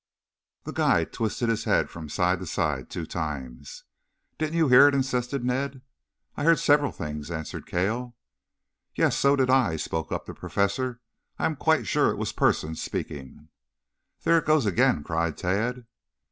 The 0.63 0.71
guide 0.73 1.13
twisted 1.13 1.47
his 1.47 1.65
head 1.65 1.87
from 1.87 2.09
side 2.09 2.39
to 2.39 2.47
side 2.47 2.89
two 2.89 3.05
times. 3.05 3.83
"Didn't 4.39 4.57
you 4.57 4.67
hear 4.67 4.87
it?" 4.87 4.95
insisted 4.95 5.45
Ned. 5.45 5.83
"I 6.35 6.43
heard 6.43 6.57
several 6.57 6.91
things," 6.91 7.29
answered 7.29 7.67
Cale. 7.67 8.15
"Yes, 8.95 9.15
so 9.15 9.35
did 9.35 9.51
I," 9.51 9.75
spoke 9.75 10.11
up 10.11 10.25
the 10.25 10.33
Professor. 10.33 11.01
"I 11.37 11.45
am 11.45 11.55
quite 11.55 11.85
sure 11.85 12.09
it 12.09 12.17
was 12.17 12.33
persons 12.33 12.81
speaking." 12.81 13.49
"There 14.23 14.39
it 14.39 14.47
goes 14.47 14.65
again," 14.65 15.03
cried 15.03 15.37
Tad. 15.37 15.85